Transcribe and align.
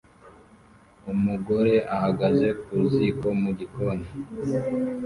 Umugore 1.13 1.73
ahagaze 1.95 2.47
ku 2.63 2.75
ziko 2.93 3.27
mu 3.41 3.49
gikoni 3.59 4.07